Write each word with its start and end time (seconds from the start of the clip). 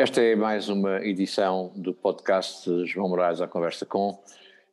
Esta 0.00 0.22
é 0.22 0.36
mais 0.36 0.68
uma 0.68 1.04
edição 1.04 1.72
do 1.74 1.92
podcast 1.92 2.86
João 2.86 3.08
Moraes 3.08 3.40
à 3.40 3.48
Conversa 3.48 3.84
Com, 3.84 4.22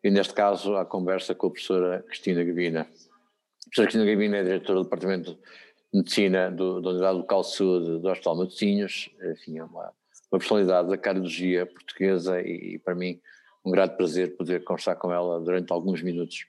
e 0.03 0.11
neste 0.11 0.35
caso 0.35 0.75
à 0.75 0.85
conversa 0.85 1.33
com 1.33 1.47
a 1.47 1.49
professora 1.49 2.05
Cristina 2.07 2.43
Gavina. 2.43 2.81
A 2.81 2.83
professora 2.83 3.87
Cristina 3.87 4.05
Gavina 4.05 4.37
é 4.37 4.43
diretora 4.43 4.77
do 4.77 4.83
Departamento 4.83 5.33
de 5.33 5.39
Medicina 5.91 6.51
do, 6.51 6.79
da 6.79 6.91
Unidade 6.91 7.17
Local 7.17 7.41
de 7.41 7.55
Saúde 7.55 7.99
do 8.01 8.07
Hospital 8.07 8.37
Matosinhos, 8.37 9.09
enfim, 9.31 9.57
é 9.57 9.63
uma, 9.63 9.91
uma 10.31 10.37
personalidade 10.37 10.89
da 10.89 10.97
cardiologia 10.97 11.65
portuguesa 11.65 12.39
e, 12.39 12.75
e, 12.75 12.77
para 12.77 12.93
mim 12.93 13.19
um 13.65 13.71
grande 13.71 13.97
prazer 13.97 14.37
poder 14.37 14.63
conversar 14.63 14.95
com 14.95 15.11
ela 15.11 15.39
durante 15.39 15.73
alguns 15.73 16.03
minutos. 16.03 16.45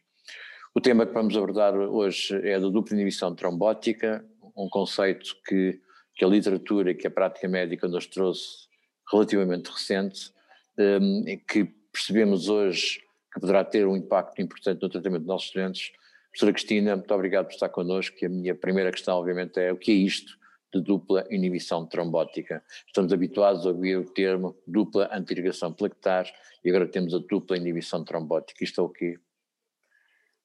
O 0.75 0.83
tema 0.83 1.07
que 1.07 1.15
vamos 1.15 1.35
abordar 1.35 1.75
hoje 1.75 2.39
é 2.47 2.57
a 2.57 2.59
dupla 2.59 2.95
inibição 2.95 3.35
trombótica, 3.35 4.23
um 4.55 4.69
conceito 4.69 5.35
que, 5.47 5.81
que 6.15 6.27
a 6.27 6.29
literatura 6.29 6.91
e 6.91 6.95
que 6.95 7.07
a 7.07 7.11
prática 7.11 7.49
médica 7.49 7.89
nos 7.89 8.07
trouxe 8.07 8.66
relativamente 9.11 9.71
recente, 9.71 10.33
um, 10.79 11.25
que 11.49 11.65
percebemos 11.93 12.49
hoje 12.49 13.01
que 13.33 13.41
poderá 13.41 13.65
ter 13.65 13.87
um 13.87 13.97
impacto 13.97 14.41
importante 14.41 14.81
no 14.83 14.89
tratamento 14.89 15.21
dos 15.21 15.29
nossos 15.29 15.53
doentes. 15.53 15.93
Professora 16.31 16.53
Cristina, 16.53 16.97
muito 16.97 17.15
obrigado 17.15 17.47
por 17.47 17.53
estar 17.53 17.69
connosco 17.69 18.17
e 18.21 18.27
a 18.27 18.29
minha 18.29 18.55
primeira 18.55 18.91
questão 18.91 19.17
obviamente 19.17 19.59
é 19.59 19.73
o 19.73 19.77
que 19.77 19.91
é 19.91 19.95
isto 19.95 20.37
de 20.73 20.81
dupla 20.83 21.27
inibição 21.31 21.87
trombótica? 21.87 22.63
Estamos 22.87 23.13
habituados 23.13 23.65
a 23.65 23.71
ouvir 23.71 23.97
o 23.99 24.05
termo 24.05 24.57
dupla 24.67 25.09
antirrigação 25.13 25.73
plaquetar 25.73 26.27
e 26.65 26.69
agora 26.69 26.87
temos 26.87 27.15
a 27.15 27.19
dupla 27.19 27.57
inibição 27.57 28.05
trombótica, 28.05 28.65
isto 28.65 28.81
é 28.81 28.85
o 28.85 28.89
quê? 28.89 29.19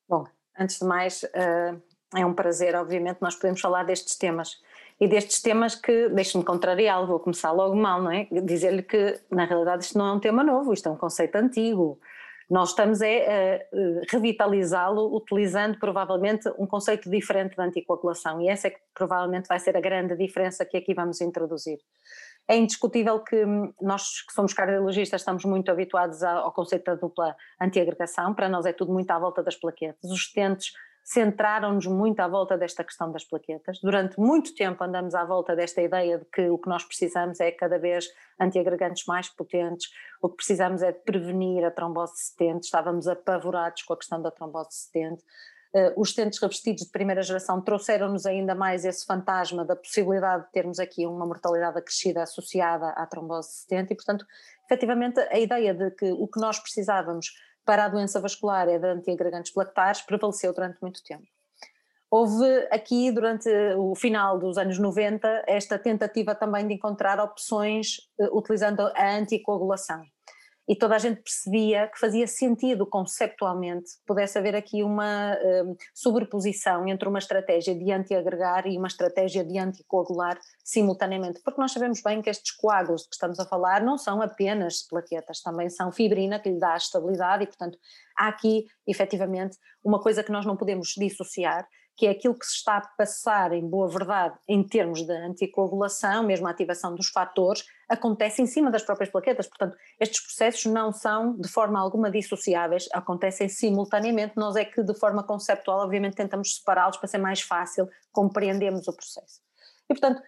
Bom, 0.07 0.25
antes 0.57 0.79
de 0.79 0.85
mais, 0.85 1.23
uh, 1.23 1.81
é 2.15 2.25
um 2.25 2.33
prazer, 2.33 2.75
obviamente, 2.75 3.21
nós 3.21 3.35
podemos 3.35 3.61
falar 3.61 3.83
destes 3.83 4.15
temas 4.17 4.61
e 5.01 5.07
destes 5.07 5.41
temas 5.41 5.73
que, 5.73 6.09
deixe-me 6.09 6.43
contrariá-lo, 6.43 7.07
vou 7.07 7.19
começar 7.19 7.51
logo 7.51 7.75
mal, 7.75 7.99
não 8.03 8.11
é? 8.11 8.27
Dizer-lhe 8.43 8.83
que, 8.83 9.19
na 9.31 9.45
realidade, 9.45 9.83
isto 9.83 9.97
não 9.97 10.05
é 10.05 10.11
um 10.11 10.19
tema 10.19 10.43
novo, 10.43 10.71
isto 10.71 10.87
é 10.87 10.91
um 10.91 10.95
conceito 10.95 11.35
antigo. 11.37 11.99
Nós 12.47 12.69
estamos 12.69 13.01
é, 13.01 13.67
a 13.73 14.11
revitalizá-lo 14.11 15.15
utilizando 15.15 15.79
provavelmente 15.79 16.47
um 16.55 16.67
conceito 16.67 17.09
diferente 17.09 17.55
de 17.55 17.61
anticoagulação 17.63 18.41
e 18.41 18.47
essa 18.47 18.67
é 18.67 18.69
que 18.69 18.79
provavelmente 18.93 19.47
vai 19.47 19.57
ser 19.57 19.75
a 19.75 19.81
grande 19.81 20.15
diferença 20.15 20.63
que 20.65 20.77
aqui 20.77 20.93
vamos 20.93 21.19
introduzir. 21.19 21.79
É 22.47 22.55
indiscutível 22.55 23.21
que 23.21 23.43
nós 23.81 24.21
que 24.21 24.33
somos 24.33 24.53
cardiologistas 24.53 25.21
estamos 25.21 25.45
muito 25.45 25.71
habituados 25.71 26.21
ao 26.21 26.51
conceito 26.51 26.83
da 26.83 26.95
dupla 26.95 27.35
antiagregação, 27.59 28.35
para 28.35 28.49
nós 28.49 28.67
é 28.67 28.73
tudo 28.73 28.93
muito 28.93 29.09
à 29.09 29.17
volta 29.17 29.41
das 29.41 29.55
plaquetas. 29.55 30.11
Os 30.11 30.19
estentes 30.19 30.73
centraram-nos 31.03 31.87
muito 31.87 32.19
à 32.19 32.27
volta 32.27 32.57
desta 32.57 32.83
questão 32.83 33.11
das 33.11 33.23
plaquetas. 33.23 33.79
Durante 33.81 34.19
muito 34.19 34.53
tempo 34.55 34.83
andamos 34.83 35.15
à 35.15 35.25
volta 35.25 35.55
desta 35.55 35.81
ideia 35.81 36.19
de 36.19 36.25
que 36.25 36.49
o 36.49 36.57
que 36.57 36.69
nós 36.69 36.83
precisamos 36.83 37.39
é 37.39 37.51
cada 37.51 37.77
vez 37.77 38.07
antiagregantes 38.39 39.05
mais 39.05 39.29
potentes, 39.29 39.89
o 40.21 40.29
que 40.29 40.37
precisamos 40.37 40.81
é 40.81 40.91
de 40.91 40.99
prevenir 40.99 41.63
a 41.65 41.71
trombose 41.71 42.13
setente, 42.15 42.65
estávamos 42.65 43.07
apavorados 43.07 43.83
com 43.83 43.93
a 43.93 43.97
questão 43.97 44.21
da 44.21 44.31
trombose 44.31 44.69
setente. 44.71 45.23
Uh, 45.73 45.93
os 45.95 46.09
stents 46.09 46.37
revestidos 46.37 46.83
de 46.83 46.91
primeira 46.91 47.21
geração 47.21 47.61
trouxeram-nos 47.61 48.25
ainda 48.25 48.53
mais 48.53 48.83
esse 48.83 49.05
fantasma 49.05 49.63
da 49.63 49.73
possibilidade 49.73 50.45
de 50.45 50.51
termos 50.51 50.79
aqui 50.79 51.05
uma 51.05 51.25
mortalidade 51.25 51.77
acrescida 51.77 52.23
associada 52.23 52.89
à 52.89 53.05
trombose 53.05 53.53
setente 53.53 53.93
e, 53.93 53.95
portanto, 53.95 54.25
efetivamente 54.65 55.19
a 55.19 55.39
ideia 55.39 55.73
de 55.73 55.89
que 55.91 56.11
o 56.11 56.27
que 56.27 56.41
nós 56.41 56.59
precisávamos 56.59 57.31
para 57.65 57.85
a 57.85 57.89
doença 57.89 58.19
vascular 58.19 58.67
é 58.67 58.77
de 58.77 58.87
antiagregantes 58.87 59.53
plaquetares, 59.53 60.01
prevaleceu 60.01 60.53
durante 60.53 60.77
muito 60.81 61.03
tempo. 61.03 61.25
Houve 62.09 62.67
aqui, 62.71 63.09
durante 63.11 63.49
o 63.77 63.95
final 63.95 64.37
dos 64.37 64.57
anos 64.57 64.77
90, 64.77 65.45
esta 65.47 65.79
tentativa 65.79 66.35
também 66.35 66.67
de 66.67 66.73
encontrar 66.73 67.19
opções 67.21 67.99
uh, 68.19 68.37
utilizando 68.37 68.81
a 68.81 69.15
anticoagulação 69.15 70.03
e 70.67 70.75
toda 70.75 70.95
a 70.95 70.99
gente 70.99 71.21
percebia 71.21 71.87
que 71.87 71.99
fazia 71.99 72.27
sentido 72.27 72.85
conceptualmente 72.85 73.91
pudesse 74.05 74.37
haver 74.37 74.55
aqui 74.55 74.83
uma 74.83 75.35
um, 75.43 75.75
sobreposição 75.93 76.87
entre 76.87 77.09
uma 77.09 77.19
estratégia 77.19 77.75
de 77.75 77.91
antiagregar 77.91 78.67
e 78.67 78.77
uma 78.77 78.87
estratégia 78.87 79.43
de 79.43 79.57
anticoagular 79.57 80.39
simultaneamente, 80.63 81.41
porque 81.43 81.59
nós 81.59 81.71
sabemos 81.71 82.01
bem 82.01 82.21
que 82.21 82.29
estes 82.29 82.51
coágulos 82.51 83.07
que 83.07 83.13
estamos 83.13 83.39
a 83.39 83.45
falar 83.45 83.81
não 83.81 83.97
são 83.97 84.21
apenas 84.21 84.85
plaquetas, 84.87 85.41
também 85.41 85.69
são 85.69 85.91
fibrina 85.91 86.39
que 86.39 86.49
lhe 86.49 86.59
dá 86.59 86.75
estabilidade 86.75 87.43
e 87.43 87.47
portanto 87.47 87.77
há 88.17 88.27
aqui 88.27 88.65
efetivamente 88.87 89.57
uma 89.83 89.99
coisa 89.99 90.23
que 90.23 90.31
nós 90.31 90.45
não 90.45 90.55
podemos 90.55 90.93
dissociar 90.97 91.67
que 91.95 92.07
é 92.07 92.11
aquilo 92.11 92.33
que 92.33 92.45
se 92.45 92.55
está 92.55 92.77
a 92.77 92.81
passar, 92.81 93.53
em 93.53 93.67
boa 93.67 93.87
verdade, 93.87 94.35
em 94.47 94.63
termos 94.63 95.03
de 95.03 95.11
anticoagulação, 95.11 96.23
mesmo 96.23 96.47
a 96.47 96.51
ativação 96.51 96.95
dos 96.95 97.09
fatores, 97.09 97.63
acontece 97.87 98.41
em 98.41 98.45
cima 98.45 98.71
das 98.71 98.83
próprias 98.83 99.09
plaquetas. 99.09 99.47
Portanto, 99.47 99.77
estes 99.99 100.21
processos 100.21 100.65
não 100.65 100.91
são 100.91 101.35
de 101.37 101.47
forma 101.47 101.79
alguma 101.79 102.09
dissociáveis, 102.09 102.87
acontecem 102.93 103.49
simultaneamente. 103.49 104.33
Nós 104.35 104.55
é 104.55 104.65
que, 104.65 104.81
de 104.81 104.93
forma 104.95 105.23
conceptual, 105.23 105.79
obviamente, 105.79 106.15
tentamos 106.15 106.55
separá-los 106.55 106.97
para 106.97 107.07
ser 107.07 107.17
mais 107.17 107.41
fácil 107.41 107.89
compreendermos 108.11 108.87
o 108.87 108.93
processo. 108.93 109.41
E, 109.89 109.93
portanto, 109.93 110.21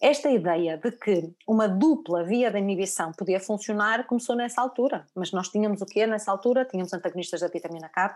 esta 0.00 0.30
ideia 0.30 0.78
de 0.78 0.92
que 0.92 1.34
uma 1.46 1.68
dupla 1.68 2.24
via 2.24 2.50
de 2.50 2.58
inibição 2.58 3.12
podia 3.12 3.38
funcionar 3.38 4.06
começou 4.06 4.34
nessa 4.34 4.62
altura, 4.62 5.06
mas 5.14 5.30
nós 5.30 5.48
tínhamos 5.48 5.82
o 5.82 5.86
quê 5.86 6.06
nessa 6.06 6.30
altura? 6.30 6.64
Tínhamos 6.64 6.92
antagonistas 6.94 7.40
da 7.40 7.48
vitamina 7.48 7.88
K, 7.88 8.14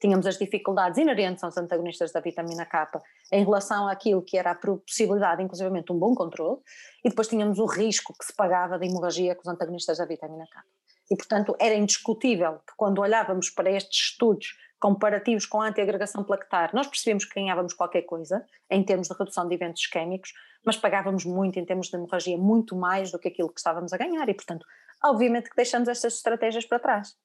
tínhamos 0.00 0.26
as 0.26 0.38
dificuldades 0.38 0.98
inerentes 0.98 1.44
aos 1.44 1.56
antagonistas 1.58 2.10
da 2.10 2.20
vitamina 2.20 2.64
K 2.64 3.02
em 3.30 3.44
relação 3.44 3.86
àquilo 3.86 4.22
que 4.22 4.38
era 4.38 4.52
a 4.52 4.54
possibilidade, 4.54 5.42
inclusivamente, 5.42 5.92
um 5.92 5.98
bom 5.98 6.14
controle, 6.14 6.58
e 7.04 7.10
depois 7.10 7.28
tínhamos 7.28 7.58
o 7.58 7.66
risco 7.66 8.14
que 8.18 8.24
se 8.24 8.34
pagava 8.34 8.78
de 8.78 8.86
hemorragia 8.86 9.34
com 9.34 9.42
os 9.42 9.48
antagonistas 9.48 9.98
da 9.98 10.06
vitamina 10.06 10.46
K. 10.46 10.62
E, 11.10 11.16
portanto, 11.16 11.56
era 11.60 11.74
indiscutível 11.74 12.60
que 12.66 12.74
quando 12.76 13.00
olhávamos 13.00 13.50
para 13.50 13.70
estes 13.70 14.10
estudos 14.10 14.56
comparativos 14.78 15.46
com 15.46 15.60
a 15.60 15.68
antiagregação 15.68 16.24
plaquetar, 16.24 16.70
nós 16.74 16.86
percebemos 16.86 17.24
que 17.24 17.34
ganhávamos 17.34 17.72
qualquer 17.72 18.02
coisa 18.02 18.44
em 18.70 18.84
termos 18.84 19.08
de 19.08 19.14
redução 19.14 19.48
de 19.48 19.54
eventos 19.54 19.82
isquémicos, 19.82 20.32
mas 20.64 20.76
pagávamos 20.76 21.24
muito 21.24 21.58
em 21.58 21.64
termos 21.64 21.88
de 21.88 21.96
hemorragia, 21.96 22.36
muito 22.36 22.76
mais 22.76 23.10
do 23.10 23.18
que 23.18 23.28
aquilo 23.28 23.48
que 23.48 23.60
estávamos 23.60 23.92
a 23.92 23.96
ganhar 23.96 24.28
e, 24.28 24.34
portanto, 24.34 24.66
obviamente 25.04 25.48
que 25.48 25.56
deixamos 25.56 25.88
estas 25.88 26.14
estratégias 26.14 26.66
para 26.66 26.78
trás. 26.78 27.16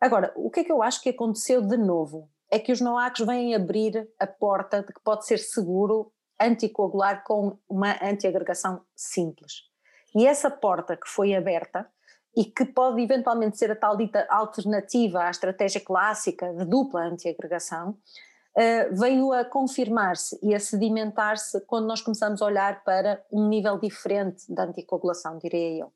Agora, 0.00 0.32
o 0.34 0.50
que 0.50 0.60
é 0.60 0.64
que 0.64 0.72
eu 0.72 0.82
acho 0.82 1.02
que 1.02 1.10
aconteceu 1.10 1.60
de 1.60 1.76
novo? 1.76 2.30
É 2.50 2.58
que 2.58 2.72
os 2.72 2.80
NOACs 2.80 3.26
vêm 3.26 3.54
abrir 3.54 4.08
a 4.18 4.26
porta 4.26 4.82
de 4.82 4.92
que 4.92 5.00
pode 5.00 5.26
ser 5.26 5.38
seguro 5.38 6.12
anticoagular 6.40 7.22
com 7.22 7.58
uma 7.68 8.02
antiagregação 8.02 8.82
simples. 8.96 9.68
E 10.14 10.26
essa 10.26 10.50
porta 10.50 10.96
que 10.96 11.06
foi 11.06 11.34
aberta 11.34 11.86
e 12.36 12.44
que 12.44 12.64
pode 12.64 13.02
eventualmente 13.02 13.58
ser 13.58 13.70
a 13.70 13.76
tal 13.76 13.96
dita 13.96 14.26
alternativa 14.30 15.24
à 15.24 15.30
estratégia 15.30 15.80
clássica 15.80 16.52
de 16.54 16.64
dupla 16.64 17.02
antiagregação, 17.02 17.90
uh, 17.90 18.94
veio 18.96 19.32
a 19.32 19.44
confirmar-se 19.44 20.38
e 20.42 20.54
a 20.54 20.60
sedimentar-se 20.60 21.60
quando 21.66 21.86
nós 21.86 22.00
começamos 22.00 22.40
a 22.40 22.46
olhar 22.46 22.84
para 22.84 23.24
um 23.32 23.48
nível 23.48 23.78
diferente 23.78 24.44
da 24.52 24.64
anticoagulação, 24.64 25.38
diria 25.38 25.84
eu. 25.84 25.92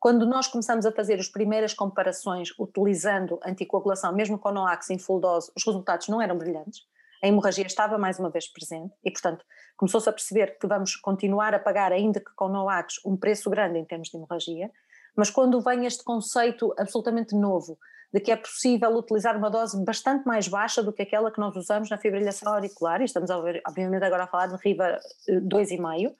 Quando 0.00 0.26
nós 0.26 0.46
começamos 0.46 0.86
a 0.86 0.92
fazer 0.92 1.18
as 1.18 1.28
primeiras 1.28 1.74
comparações 1.74 2.50
utilizando 2.56 3.40
anticoagulação, 3.44 4.14
mesmo 4.14 4.38
com 4.38 4.52
NOAX 4.52 4.90
em 4.90 4.98
full 4.98 5.18
dose, 5.18 5.50
os 5.56 5.64
resultados 5.64 6.06
não 6.06 6.22
eram 6.22 6.38
brilhantes. 6.38 6.82
A 7.22 7.26
hemorragia 7.26 7.66
estava 7.66 7.98
mais 7.98 8.16
uma 8.16 8.30
vez 8.30 8.46
presente 8.46 8.94
e, 9.04 9.10
portanto, 9.10 9.44
começou-se 9.76 10.08
a 10.08 10.12
perceber 10.12 10.56
que 10.56 10.68
vamos 10.68 10.94
continuar 10.94 11.52
a 11.52 11.58
pagar, 11.58 11.90
ainda 11.92 12.20
que 12.20 12.32
com 12.36 12.48
NOAX, 12.48 13.00
um 13.04 13.16
preço 13.16 13.50
grande 13.50 13.76
em 13.76 13.84
termos 13.84 14.08
de 14.08 14.16
hemorragia. 14.16 14.70
Mas 15.18 15.30
quando 15.30 15.60
vem 15.60 15.84
este 15.84 16.04
conceito 16.04 16.72
absolutamente 16.78 17.34
novo 17.34 17.76
de 18.14 18.20
que 18.20 18.30
é 18.30 18.36
possível 18.36 18.90
utilizar 18.90 19.36
uma 19.36 19.50
dose 19.50 19.84
bastante 19.84 20.24
mais 20.24 20.46
baixa 20.46 20.80
do 20.80 20.92
que 20.92 21.02
aquela 21.02 21.32
que 21.32 21.40
nós 21.40 21.56
usamos 21.56 21.90
na 21.90 21.98
fibrilação 21.98 22.54
auricular, 22.54 23.00
e 23.00 23.04
estamos 23.04 23.28
obviamente 23.28 24.04
agora 24.04 24.22
a 24.22 24.26
falar 24.28 24.46
de 24.46 24.56
RIVA 24.56 25.00
2,5, 25.28 26.06
eh, 26.06 26.14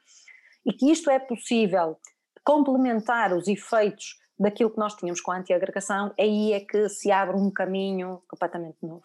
e 0.66 0.72
que 0.72 0.90
isto 0.90 1.08
é 1.10 1.20
possível 1.20 1.96
complementar 2.44 3.32
os 3.32 3.46
efeitos 3.46 4.18
daquilo 4.36 4.70
que 4.70 4.78
nós 4.78 4.94
tínhamos 4.96 5.20
com 5.20 5.30
a 5.30 5.38
antiagregação, 5.38 6.12
aí 6.18 6.52
é 6.52 6.60
que 6.60 6.88
se 6.88 7.12
abre 7.12 7.36
um 7.36 7.52
caminho 7.52 8.20
completamente 8.28 8.78
novo. 8.82 9.04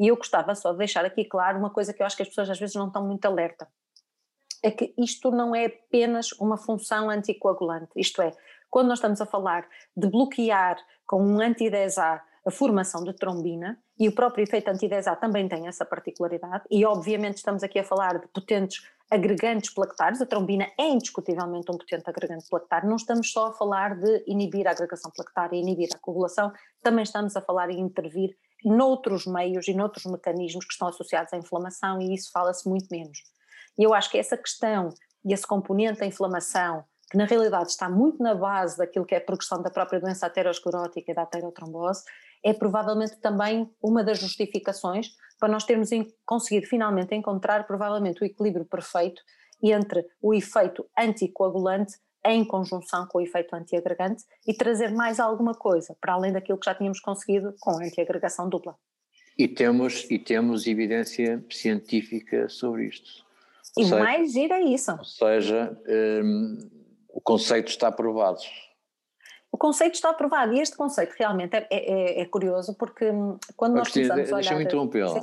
E 0.00 0.08
eu 0.08 0.16
gostava 0.16 0.54
só 0.54 0.72
de 0.72 0.78
deixar 0.78 1.04
aqui 1.04 1.22
claro 1.26 1.58
uma 1.58 1.70
coisa 1.70 1.92
que 1.92 2.02
eu 2.02 2.06
acho 2.06 2.16
que 2.16 2.22
as 2.22 2.28
pessoas 2.28 2.48
às 2.48 2.58
vezes 2.58 2.74
não 2.74 2.86
estão 2.86 3.06
muito 3.06 3.26
alerta. 3.26 3.68
É 4.62 4.70
que 4.70 4.94
isto 4.96 5.30
não 5.30 5.54
é 5.54 5.66
apenas 5.66 6.32
uma 6.32 6.56
função 6.56 7.10
anticoagulante, 7.10 7.92
isto 7.94 8.22
é, 8.22 8.32
quando 8.74 8.88
nós 8.88 8.98
estamos 8.98 9.20
a 9.20 9.26
falar 9.26 9.68
de 9.96 10.08
bloquear 10.08 10.76
com 11.06 11.24
um 11.24 11.40
anti-10A 11.40 12.20
a 12.44 12.50
formação 12.50 13.04
de 13.04 13.12
trombina, 13.12 13.78
e 13.96 14.08
o 14.08 14.12
próprio 14.12 14.42
efeito 14.42 14.68
anti-10A 14.68 15.14
também 15.14 15.46
tem 15.46 15.68
essa 15.68 15.84
particularidade, 15.84 16.64
e 16.68 16.84
obviamente 16.84 17.36
estamos 17.36 17.62
aqui 17.62 17.78
a 17.78 17.84
falar 17.84 18.18
de 18.18 18.26
potentes 18.26 18.84
agregantes 19.08 19.72
plaquetares, 19.72 20.20
a 20.20 20.26
trombina 20.26 20.66
é 20.76 20.88
indiscutivelmente 20.88 21.70
um 21.70 21.78
potente 21.78 22.02
agregante 22.10 22.48
plaquetar, 22.50 22.84
não 22.84 22.96
estamos 22.96 23.30
só 23.30 23.46
a 23.46 23.52
falar 23.52 23.94
de 23.94 24.24
inibir 24.26 24.66
a 24.66 24.72
agregação 24.72 25.08
plaquetária, 25.14 25.56
inibir 25.56 25.90
a 25.94 25.98
coagulação, 26.00 26.52
também 26.82 27.04
estamos 27.04 27.36
a 27.36 27.40
falar 27.40 27.70
em 27.70 27.78
intervir 27.78 28.36
noutros 28.64 29.24
meios 29.24 29.68
e 29.68 29.72
noutros 29.72 30.04
mecanismos 30.06 30.64
que 30.64 30.72
estão 30.72 30.88
associados 30.88 31.32
à 31.32 31.36
inflamação 31.36 32.02
e 32.02 32.12
isso 32.12 32.32
fala-se 32.32 32.68
muito 32.68 32.88
menos. 32.90 33.22
E 33.78 33.84
eu 33.84 33.94
acho 33.94 34.10
que 34.10 34.18
essa 34.18 34.36
questão 34.36 34.92
e 35.24 35.32
esse 35.32 35.46
componente 35.46 36.00
da 36.00 36.06
inflamação 36.06 36.84
que 37.14 37.18
na 37.18 37.26
realidade 37.26 37.70
está 37.70 37.88
muito 37.88 38.20
na 38.20 38.34
base 38.34 38.76
daquilo 38.76 39.06
que 39.06 39.14
é 39.14 39.18
a 39.18 39.20
progressão 39.20 39.62
da 39.62 39.70
própria 39.70 40.00
doença 40.00 40.26
aterosclerótica 40.26 41.12
e 41.12 41.14
da 41.14 41.22
aterotrombose, 41.22 42.02
é 42.42 42.52
provavelmente 42.52 43.16
também 43.20 43.70
uma 43.80 44.02
das 44.02 44.18
justificações 44.18 45.10
para 45.38 45.48
nós 45.48 45.62
termos 45.62 45.90
conseguido 46.26 46.66
finalmente 46.66 47.14
encontrar 47.14 47.68
provavelmente 47.68 48.20
o 48.20 48.24
equilíbrio 48.24 48.64
perfeito 48.64 49.22
entre 49.62 50.04
o 50.20 50.34
efeito 50.34 50.84
anticoagulante 50.98 51.94
em 52.26 52.44
conjunção 52.44 53.06
com 53.06 53.18
o 53.18 53.20
efeito 53.20 53.54
antiagregante 53.54 54.24
e 54.44 54.52
trazer 54.52 54.90
mais 54.90 55.20
alguma 55.20 55.54
coisa, 55.54 55.96
para 56.00 56.14
além 56.14 56.32
daquilo 56.32 56.58
que 56.58 56.64
já 56.64 56.74
tínhamos 56.74 56.98
conseguido 56.98 57.54
com 57.60 57.70
a 57.78 57.84
antiagregação 57.84 58.48
dupla. 58.48 58.74
E 59.38 59.46
temos, 59.46 60.04
e 60.10 60.18
temos 60.18 60.66
evidência 60.66 61.44
científica 61.48 62.48
sobre 62.48 62.86
isto. 62.86 63.24
Ou 63.76 63.84
e 63.84 63.88
seja, 63.88 64.02
mais 64.02 64.32
gira 64.32 64.56
é 64.56 64.64
isso. 64.64 64.90
Ou 64.90 65.04
seja, 65.04 65.78
um, 66.24 66.83
o 67.14 67.20
conceito 67.20 67.68
está 67.68 67.88
aprovado. 67.88 68.40
O 69.50 69.56
conceito 69.56 69.94
está 69.94 70.10
aprovado 70.10 70.52
e 70.52 70.60
este 70.60 70.76
conceito 70.76 71.14
realmente 71.16 71.54
é, 71.54 71.66
é, 71.70 72.20
é 72.22 72.24
curioso 72.26 72.74
porque 72.74 73.08
hum, 73.08 73.38
quando 73.56 73.76
nós 73.76 73.84
Cristina, 73.84 74.14
começamos 74.14 74.32
a 74.32 74.34
olhar... 74.34 74.58
Deixa-me 74.58 74.64
interrompê-la. 74.64 75.20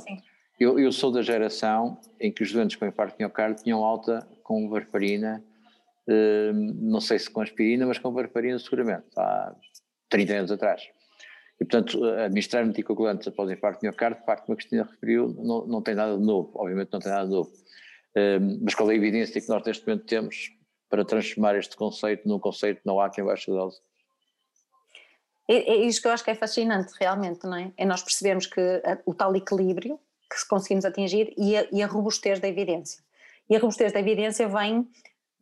Eu, 0.58 0.78
eu, 0.78 0.90
sou 0.90 1.12
da 1.12 1.20
geração 1.20 2.00
em 2.18 2.32
que 2.32 2.42
os 2.42 2.50
doentes 2.50 2.76
com 2.76 2.86
infarto 2.86 3.16
de 3.16 3.22
miocárdio 3.22 3.62
tinham 3.62 3.84
alta 3.84 4.26
com 4.42 4.68
varfarina, 4.70 5.44
hum, 6.08 6.78
não 6.80 7.00
sei 7.00 7.18
se 7.18 7.28
com 7.28 7.42
aspirina, 7.42 7.86
mas 7.86 7.98
com 7.98 8.10
varfarina 8.10 8.58
seguramente, 8.58 9.04
há 9.16 9.54
30 10.08 10.32
anos 10.32 10.52
atrás. 10.52 10.82
E, 11.60 11.64
portanto, 11.64 12.02
administrar 12.04 12.64
anticoagulantes 12.64 13.28
após 13.28 13.50
infarto 13.50 13.80
de 13.80 13.88
miocárdio, 13.88 14.18
de 14.18 14.24
facto, 14.24 14.46
como 14.46 14.54
a 14.54 14.56
Cristina 14.56 14.88
referiu, 14.90 15.28
não, 15.28 15.66
não 15.66 15.82
tem 15.82 15.94
nada 15.94 16.16
de 16.16 16.24
novo, 16.24 16.50
obviamente 16.54 16.88
não 16.90 17.00
tem 17.00 17.12
nada 17.12 17.26
de 17.26 17.32
novo. 17.32 17.50
Um, 18.16 18.60
mas 18.62 18.74
qual 18.74 18.90
é 18.90 18.94
a 18.94 18.96
evidência 18.96 19.40
que 19.40 19.48
nós 19.48 19.62
neste 19.64 19.86
momento 19.86 20.06
temos 20.06 20.50
para 20.92 21.06
transformar 21.06 21.56
este 21.56 21.74
conceito 21.74 22.28
num 22.28 22.38
conceito 22.38 22.82
não 22.84 23.00
há 23.00 23.08
quem 23.08 23.24
baixa 23.24 23.50
dose? 23.50 23.80
É, 25.48 25.72
é 25.72 25.76
isso 25.76 26.02
que 26.02 26.06
eu 26.06 26.12
acho 26.12 26.22
que 26.22 26.30
é 26.30 26.34
fascinante, 26.34 26.92
realmente, 27.00 27.44
não 27.44 27.56
é? 27.56 27.72
É 27.78 27.86
nós 27.86 28.02
percebermos 28.02 28.44
que 28.44 28.60
o 29.06 29.14
tal 29.14 29.34
equilíbrio 29.34 29.98
que 30.30 30.46
conseguimos 30.46 30.84
atingir 30.84 31.32
e 31.38 31.56
a, 31.56 31.66
e 31.72 31.82
a 31.82 31.86
robustez 31.86 32.40
da 32.40 32.46
evidência. 32.46 33.02
E 33.48 33.56
a 33.56 33.58
robustez 33.58 33.90
da 33.90 34.00
evidência 34.00 34.46
vem 34.46 34.86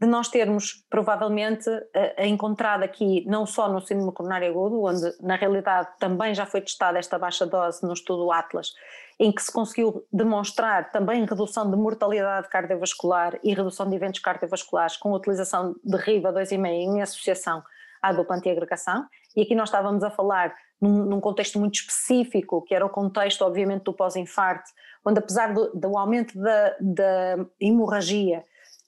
de 0.00 0.06
nós 0.06 0.28
termos 0.28 0.86
provavelmente 0.88 1.68
a, 1.68 2.22
a 2.22 2.26
encontrado 2.26 2.82
aqui, 2.82 3.22
não 3.26 3.44
só 3.44 3.68
no 3.68 3.80
síndrome 3.82 4.12
coronário 4.12 4.48
agudo, 4.48 4.82
onde 4.82 5.14
na 5.20 5.36
realidade 5.36 5.88
também 5.98 6.34
já 6.34 6.46
foi 6.46 6.62
testada 6.62 6.98
esta 6.98 7.18
baixa 7.18 7.46
dose 7.46 7.84
no 7.86 7.92
estudo 7.92 8.32
Atlas, 8.32 8.72
em 9.18 9.30
que 9.30 9.42
se 9.42 9.52
conseguiu 9.52 10.06
demonstrar 10.10 10.90
também 10.90 11.26
redução 11.26 11.70
de 11.70 11.76
mortalidade 11.76 12.48
cardiovascular 12.48 13.38
e 13.44 13.52
redução 13.52 13.90
de 13.90 13.94
eventos 13.94 14.20
cardiovasculares 14.20 14.96
com 14.96 15.12
a 15.12 15.18
utilização 15.18 15.74
de 15.84 15.96
RIVA 15.98 16.32
2,5 16.32 16.66
em 16.66 17.02
associação 17.02 17.62
à 18.00 18.10
dupla 18.14 18.36
antiagregação, 18.36 19.04
e 19.36 19.42
aqui 19.42 19.54
nós 19.54 19.68
estávamos 19.68 20.02
a 20.02 20.10
falar 20.10 20.54
num, 20.80 21.04
num, 21.04 21.20
contexto 21.20 21.58
muito 21.58 21.74
específico, 21.74 22.62
que 22.62 22.74
era 22.74 22.86
o 22.86 22.88
contexto 22.88 23.42
obviamente 23.42 23.82
do 23.82 23.92
pós-infarto, 23.92 24.70
onde 25.04 25.18
apesar 25.18 25.52
do, 25.52 25.70
do 25.74 25.98
aumento 25.98 26.38
da, 26.40 26.76
da 26.80 27.46
hemorragia 27.60 28.42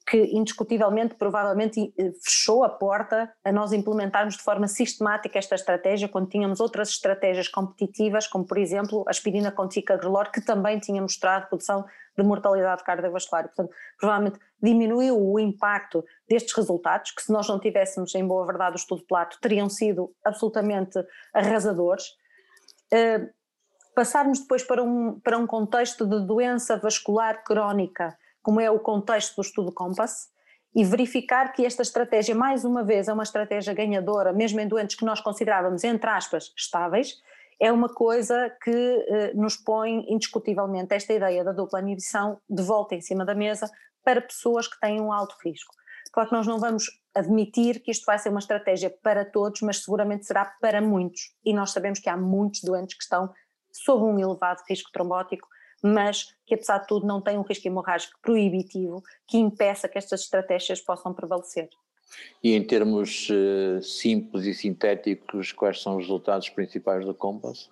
que 0.08 0.18
indiscutivelmente, 0.36 1.14
provavelmente 1.14 1.92
eh, 1.96 2.12
fechou 2.24 2.64
a 2.64 2.68
porta 2.68 3.32
a 3.44 3.52
nós 3.52 3.72
implementarmos 3.72 4.36
de 4.36 4.42
forma 4.42 4.66
sistemática 4.66 5.38
esta 5.38 5.54
estratégia 5.54 6.08
quando 6.08 6.28
tínhamos 6.28 6.60
outras 6.60 6.88
estratégias 6.90 7.48
competitivas, 7.48 8.26
como 8.26 8.44
por 8.44 8.58
exemplo 8.58 9.04
a 9.06 9.10
aspirina 9.10 9.52
com 9.52 9.68
ticagrelor, 9.68 10.30
que 10.30 10.40
também 10.40 10.78
tinha 10.78 11.00
mostrado 11.00 11.46
redução 11.50 11.84
de 12.16 12.24
mortalidade 12.24 12.84
cardiovascular. 12.84 13.44
Portanto, 13.44 13.70
provavelmente 13.98 14.38
diminuiu 14.62 15.18
o 15.18 15.38
impacto 15.38 16.04
destes 16.28 16.54
resultados, 16.54 17.12
que 17.12 17.22
se 17.22 17.32
nós 17.32 17.48
não 17.48 17.58
tivéssemos 17.58 18.14
em 18.14 18.26
boa 18.26 18.44
verdade 18.44 18.74
o 18.74 18.76
estudo 18.76 19.04
Plato, 19.06 19.38
teriam 19.40 19.68
sido 19.68 20.12
absolutamente 20.24 20.98
arrasadores. 21.32 22.04
Uh, 22.92 23.30
passarmos 23.94 24.40
depois 24.40 24.62
para 24.62 24.82
um, 24.82 25.20
para 25.20 25.38
um 25.38 25.46
contexto 25.46 26.06
de 26.06 26.26
doença 26.26 26.76
vascular 26.76 27.42
crónica, 27.44 28.16
como 28.42 28.60
é 28.60 28.70
o 28.70 28.80
contexto 28.80 29.36
do 29.36 29.42
estudo 29.42 29.72
Compass, 29.72 30.30
e 30.74 30.84
verificar 30.84 31.52
que 31.52 31.66
esta 31.66 31.82
estratégia, 31.82 32.34
mais 32.34 32.64
uma 32.64 32.82
vez, 32.82 33.08
é 33.08 33.12
uma 33.12 33.22
estratégia 33.22 33.74
ganhadora, 33.74 34.32
mesmo 34.32 34.58
em 34.58 34.66
doentes 34.66 34.96
que 34.96 35.04
nós 35.04 35.20
considerávamos, 35.20 35.84
entre 35.84 36.08
aspas, 36.08 36.52
estáveis, 36.56 37.14
é 37.60 37.70
uma 37.70 37.88
coisa 37.88 38.50
que 38.62 38.70
eh, 38.70 39.32
nos 39.34 39.56
põe 39.56 40.04
indiscutivelmente 40.12 40.94
esta 40.94 41.12
ideia 41.12 41.44
da 41.44 41.52
dupla 41.52 41.80
inibição 41.80 42.40
de 42.48 42.62
volta 42.62 42.94
em 42.94 43.00
cima 43.00 43.24
da 43.24 43.34
mesa 43.34 43.70
para 44.02 44.20
pessoas 44.20 44.66
que 44.66 44.80
têm 44.80 45.00
um 45.00 45.12
alto 45.12 45.36
risco. 45.44 45.72
Claro 46.12 46.28
que 46.28 46.34
nós 46.34 46.46
não 46.46 46.58
vamos 46.58 46.86
admitir 47.14 47.80
que 47.80 47.90
isto 47.90 48.04
vai 48.04 48.18
ser 48.18 48.30
uma 48.30 48.40
estratégia 48.40 48.90
para 49.02 49.24
todos, 49.24 49.60
mas 49.60 49.84
seguramente 49.84 50.26
será 50.26 50.44
para 50.60 50.80
muitos. 50.80 51.34
E 51.44 51.54
nós 51.54 51.70
sabemos 51.70 52.00
que 52.00 52.08
há 52.08 52.16
muitos 52.16 52.62
doentes 52.62 52.96
que 52.96 53.02
estão 53.02 53.32
sob 53.70 54.04
um 54.04 54.18
elevado 54.18 54.62
risco 54.68 54.90
trombótico 54.92 55.46
mas 55.82 56.34
que 56.46 56.54
apesar 56.54 56.78
de 56.78 56.86
tudo 56.86 57.06
não 57.06 57.20
tem 57.20 57.36
um 57.36 57.42
risco 57.42 57.66
hemorrágico 57.66 58.18
proibitivo 58.22 59.02
que 59.26 59.36
impeça 59.36 59.88
que 59.88 59.98
estas 59.98 60.20
estratégias 60.20 60.80
possam 60.80 61.12
prevalecer. 61.12 61.68
E 62.42 62.54
em 62.54 62.62
termos 62.62 63.28
uh, 63.30 63.82
simples 63.82 64.44
e 64.44 64.54
sintéticos, 64.54 65.50
quais 65.52 65.80
são 65.80 65.96
os 65.96 66.04
resultados 66.04 66.48
principais 66.50 67.04
do 67.04 67.14
Compass? 67.14 67.70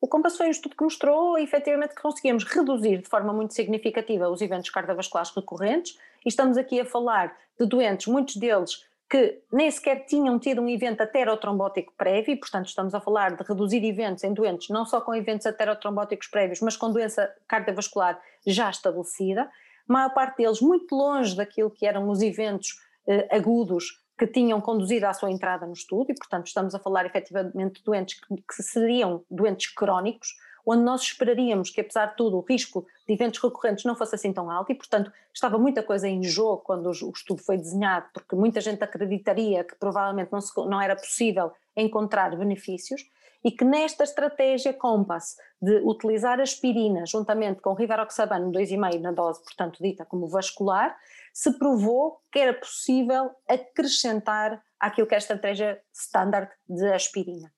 O 0.00 0.08
Compass 0.08 0.36
foi 0.36 0.48
um 0.48 0.50
estudo 0.50 0.76
que 0.76 0.84
mostrou 0.84 1.38
efetivamente 1.38 1.94
que 1.94 2.02
conseguimos 2.02 2.44
reduzir 2.44 3.00
de 3.00 3.08
forma 3.08 3.32
muito 3.32 3.54
significativa 3.54 4.28
os 4.28 4.42
eventos 4.42 4.68
cardiovasculares 4.70 5.32
recorrentes 5.34 5.96
e 6.24 6.28
estamos 6.28 6.58
aqui 6.58 6.80
a 6.80 6.84
falar 6.84 7.36
de 7.58 7.66
doentes, 7.66 8.06
muitos 8.06 8.36
deles 8.36 8.84
que 9.08 9.40
nem 9.52 9.70
sequer 9.70 10.04
tinham 10.04 10.38
tido 10.38 10.60
um 10.60 10.68
evento 10.68 11.00
aterotrombótico 11.00 11.92
prévio, 11.96 12.32
e, 12.32 12.36
portanto 12.36 12.66
estamos 12.66 12.94
a 12.94 13.00
falar 13.00 13.36
de 13.36 13.44
reduzir 13.44 13.84
eventos 13.84 14.24
em 14.24 14.34
doentes 14.34 14.68
não 14.68 14.84
só 14.84 15.00
com 15.00 15.14
eventos 15.14 15.46
aterotrombóticos 15.46 16.26
prévios, 16.26 16.60
mas 16.60 16.76
com 16.76 16.92
doença 16.92 17.32
cardiovascular 17.46 18.20
já 18.44 18.68
estabelecida, 18.68 19.42
a 19.88 19.92
maior 19.92 20.12
parte 20.12 20.38
deles 20.38 20.60
muito 20.60 20.94
longe 20.94 21.36
daquilo 21.36 21.70
que 21.70 21.86
eram 21.86 22.08
os 22.08 22.20
eventos 22.20 22.80
eh, 23.06 23.28
agudos 23.30 24.02
que 24.18 24.26
tinham 24.26 24.60
conduzido 24.60 25.06
à 25.06 25.12
sua 25.12 25.30
entrada 25.30 25.66
no 25.66 25.72
estudo, 25.72 26.10
e 26.10 26.14
portanto 26.14 26.46
estamos 26.46 26.74
a 26.74 26.78
falar 26.78 27.06
efetivamente 27.06 27.78
de 27.78 27.84
doentes 27.84 28.18
que, 28.18 28.34
que 28.34 28.62
seriam 28.62 29.24
doentes 29.30 29.72
crónicos, 29.72 30.34
onde 30.66 30.82
nós 30.82 31.02
esperaríamos 31.02 31.70
que, 31.70 31.80
apesar 31.80 32.06
de 32.06 32.16
tudo, 32.16 32.36
o 32.36 32.40
risco 32.40 32.84
de 33.06 33.14
eventos 33.14 33.40
recorrentes 33.40 33.84
não 33.84 33.94
fosse 33.94 34.16
assim 34.16 34.32
tão 34.32 34.50
alto 34.50 34.72
e, 34.72 34.74
portanto, 34.74 35.12
estava 35.32 35.56
muita 35.58 35.82
coisa 35.82 36.08
em 36.08 36.22
jogo 36.24 36.58
quando 36.58 36.86
o 36.86 36.90
estudo 36.90 37.40
foi 37.40 37.56
desenhado, 37.56 38.06
porque 38.12 38.34
muita 38.34 38.60
gente 38.60 38.82
acreditaria 38.82 39.62
que 39.62 39.76
provavelmente 39.76 40.32
não, 40.32 40.40
se, 40.40 40.52
não 40.56 40.80
era 40.80 40.96
possível 40.96 41.52
encontrar 41.76 42.36
benefícios 42.36 43.08
e 43.44 43.52
que 43.52 43.64
nesta 43.64 44.02
estratégia 44.02 44.72
Compass 44.72 45.36
de 45.62 45.76
utilizar 45.84 46.40
aspirina 46.40 47.06
juntamente 47.06 47.60
com 47.60 47.74
rivaroxabano 47.74 48.50
2,5 48.50 49.00
na 49.00 49.12
dose, 49.12 49.40
portanto 49.44 49.80
dita 49.80 50.04
como 50.04 50.26
vascular, 50.26 50.96
se 51.32 51.56
provou 51.56 52.20
que 52.32 52.40
era 52.40 52.52
possível 52.52 53.30
acrescentar 53.48 54.60
aquilo 54.80 55.06
que 55.06 55.14
é 55.14 55.16
a 55.16 55.18
estratégia 55.18 55.80
standard 55.92 56.50
de 56.68 56.92
aspirina. 56.92 57.52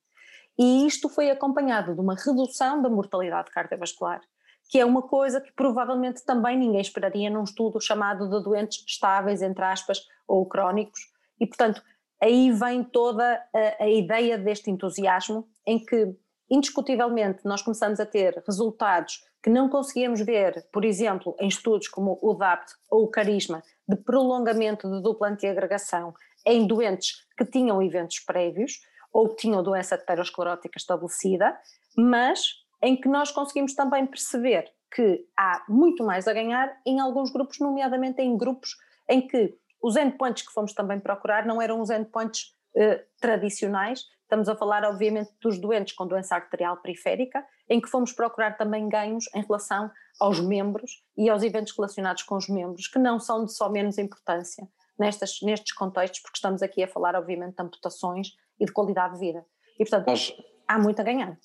E 0.58 0.86
isto 0.86 1.08
foi 1.08 1.30
acompanhado 1.30 1.94
de 1.94 2.00
uma 2.00 2.16
redução 2.16 2.82
da 2.82 2.88
mortalidade 2.88 3.50
cardiovascular, 3.50 4.20
que 4.68 4.78
é 4.78 4.84
uma 4.84 5.02
coisa 5.02 5.40
que 5.40 5.52
provavelmente 5.52 6.24
também 6.24 6.58
ninguém 6.58 6.80
esperaria 6.80 7.30
num 7.30 7.44
estudo 7.44 7.80
chamado 7.80 8.28
de 8.28 8.42
doentes 8.42 8.84
estáveis, 8.86 9.40
entre 9.40 9.64
aspas, 9.64 10.00
ou 10.26 10.44
crónicos. 10.46 11.00
E, 11.40 11.46
portanto, 11.46 11.80
aí 12.20 12.50
vem 12.50 12.82
toda 12.82 13.40
a, 13.54 13.84
a 13.84 13.88
ideia 13.88 14.36
deste 14.36 14.70
entusiasmo 14.70 15.48
em 15.64 15.78
que, 15.78 16.14
indiscutivelmente, 16.50 17.44
nós 17.44 17.62
começamos 17.62 18.00
a 18.00 18.06
ter 18.06 18.42
resultados 18.44 19.24
que 19.42 19.48
não 19.48 19.68
conseguíamos 19.68 20.20
ver, 20.20 20.66
por 20.72 20.84
exemplo, 20.84 21.36
em 21.38 21.46
estudos 21.46 21.86
como 21.86 22.18
o 22.20 22.34
DAPT 22.34 22.74
ou 22.90 23.04
o 23.04 23.08
Carisma, 23.08 23.62
de 23.88 23.96
prolongamento 23.96 24.90
de 24.90 25.00
dupla 25.00 25.28
antiagregação 25.28 26.12
em 26.44 26.66
doentes 26.66 27.24
que 27.36 27.44
tinham 27.44 27.80
eventos 27.80 28.18
prévios, 28.20 28.80
ou 29.12 29.34
tinham 29.34 29.62
doença 29.62 29.94
aterosclerótica 29.94 30.78
estabelecida, 30.78 31.58
mas 31.96 32.54
em 32.82 32.96
que 33.00 33.08
nós 33.08 33.30
conseguimos 33.30 33.74
também 33.74 34.06
perceber 34.06 34.70
que 34.94 35.26
há 35.36 35.64
muito 35.68 36.04
mais 36.04 36.26
a 36.26 36.32
ganhar 36.32 36.74
em 36.86 37.00
alguns 37.00 37.30
grupos, 37.30 37.58
nomeadamente 37.58 38.22
em 38.22 38.36
grupos 38.36 38.70
em 39.08 39.26
que 39.26 39.54
os 39.82 39.96
endpoints 39.96 40.46
que 40.46 40.52
fomos 40.52 40.72
também 40.72 40.98
procurar 40.98 41.46
não 41.46 41.60
eram 41.60 41.80
os 41.80 41.90
endpoints 41.90 42.54
eh, 42.76 43.04
tradicionais, 43.20 44.04
estamos 44.22 44.48
a 44.48 44.56
falar 44.56 44.84
obviamente 44.84 45.30
dos 45.40 45.58
doentes 45.58 45.94
com 45.94 46.06
doença 46.06 46.34
arterial 46.34 46.76
periférica, 46.76 47.44
em 47.68 47.80
que 47.80 47.88
fomos 47.88 48.12
procurar 48.12 48.56
também 48.56 48.88
ganhos 48.88 49.24
em 49.34 49.42
relação 49.42 49.90
aos 50.20 50.40
membros 50.40 51.02
e 51.16 51.30
aos 51.30 51.42
eventos 51.42 51.74
relacionados 51.76 52.22
com 52.22 52.36
os 52.36 52.48
membros, 52.48 52.88
que 52.88 52.98
não 52.98 53.18
são 53.18 53.44
de 53.44 53.52
só 53.52 53.70
menos 53.70 53.98
importância 53.98 54.68
nestas, 54.98 55.38
nestes 55.42 55.72
contextos, 55.72 56.20
porque 56.20 56.36
estamos 56.36 56.62
aqui 56.62 56.82
a 56.82 56.88
falar 56.88 57.14
obviamente 57.14 57.56
de 57.56 57.62
amputações, 57.62 58.28
e 58.60 58.64
de 58.64 58.72
qualidade 58.72 59.14
de 59.14 59.20
vida. 59.20 59.44
E, 59.74 59.84
portanto, 59.84 60.06
nós, 60.06 60.34
há 60.66 60.78
muito 60.78 61.00
a 61.00 61.04
ganhar. 61.04 61.38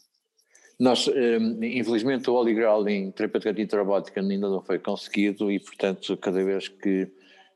Nós, 0.80 1.08
hum, 1.08 1.64
infelizmente, 1.64 2.30
o 2.30 2.34
Holy 2.34 2.54
Grail 2.54 2.88
em 2.88 3.12
terapêutica 3.12 3.52
antitrobótica 3.52 4.22
ainda 4.22 4.50
não 4.50 4.62
foi 4.62 4.80
conseguido 4.80 5.52
e, 5.52 5.60
portanto, 5.60 6.18
cada 6.18 6.44
vez 6.44 6.68
que 6.68 7.12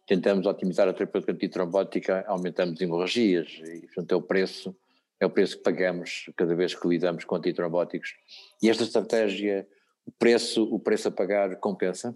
tentamos 0.05 0.45
otimizar 0.45 0.87
a 0.87 0.93
terapêutica 0.93 1.33
antitrombótica, 1.33 2.23
aumentamos 2.27 2.79
hemorragias 2.79 3.61
e, 3.65 3.81
portanto, 3.87 4.11
é 4.11 4.15
o 4.15 4.21
preço, 4.21 4.75
é 5.19 5.25
o 5.25 5.29
preço 5.29 5.57
que 5.57 5.63
pagamos 5.63 6.29
cada 6.35 6.55
vez 6.55 6.75
que 6.75 6.87
lidamos 6.87 7.25
com 7.25 7.35
antitrombóticos. 7.35 8.15
E 8.61 8.69
esta 8.69 8.83
estratégia, 8.83 9.67
o 10.05 10.11
preço, 10.11 10.63
o 10.63 10.79
preço 10.79 11.07
a 11.09 11.11
pagar 11.11 11.57
compensa? 11.57 12.15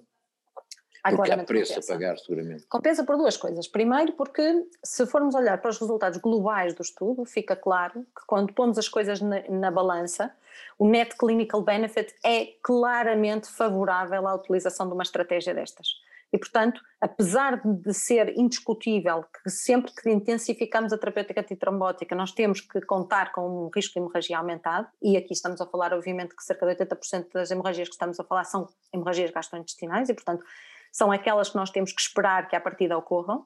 Porque 1.04 1.32
há 1.32 1.44
preço 1.44 1.74
compensa. 1.74 1.94
a 1.94 1.96
pagar, 1.96 2.18
seguramente. 2.18 2.66
Compensa 2.68 3.04
por 3.04 3.18
duas 3.18 3.38
coisas. 3.38 3.68
Primeiro, 3.68 4.14
porque 4.14 4.66
se 4.84 5.06
formos 5.06 5.34
olhar 5.34 5.60
para 5.60 5.70
os 5.70 5.80
resultados 5.80 6.20
globais 6.20 6.74
do 6.74 6.82
estudo, 6.82 7.26
fica 7.26 7.56
claro 7.56 8.06
que 8.16 8.26
quando 8.28 8.54
pomos 8.54 8.78
as 8.78 8.88
coisas 8.88 9.20
na, 9.20 9.42
na 9.50 9.72
balança, 9.72 10.32
o 10.78 10.88
net 10.88 11.18
clinical 11.18 11.62
benefit 11.62 12.14
é 12.24 12.54
claramente 12.62 13.48
favorável 13.50 14.28
à 14.28 14.36
utilização 14.36 14.88
de 14.88 14.94
uma 14.94 15.04
estratégia 15.04 15.54
destas. 15.54 15.88
E, 16.34 16.38
portanto, 16.38 16.82
apesar 17.02 17.62
de 17.62 17.94
ser 17.94 18.38
indiscutível 18.38 19.26
que 19.44 19.50
sempre 19.50 19.92
que 19.94 20.10
intensificamos 20.10 20.94
a 20.94 20.98
terapêutica 20.98 21.42
antitrombótica 21.42 22.16
nós 22.16 22.32
temos 22.32 22.62
que 22.62 22.80
contar 22.82 23.34
com 23.34 23.66
um 23.66 23.70
risco 23.74 23.94
de 23.94 24.00
hemorragia 24.00 24.38
aumentado, 24.38 24.88
e 25.02 25.18
aqui 25.18 25.34
estamos 25.34 25.60
a 25.60 25.66
falar, 25.66 25.94
obviamente, 25.94 26.34
que 26.34 26.44
cerca 26.44 26.66
de 26.66 26.86
80% 26.86 27.34
das 27.34 27.52
hemorragias 27.52 27.90
que 27.90 27.96
estamos 27.96 28.18
a 28.20 28.24
falar 28.24 28.46
são 28.46 28.70
hemorragias 28.94 29.30
gastrointestinais, 29.32 30.08
e, 30.08 30.14
portanto, 30.14 30.46
são 30.92 31.12
aquelas 31.12 31.50
que 31.50 31.56
nós 31.56 31.70
temos 31.70 31.94
que 31.94 32.02
esperar 32.02 32.48
que 32.48 32.56
à 32.56 32.62
partida 32.62 32.98
ocorram. 32.98 33.46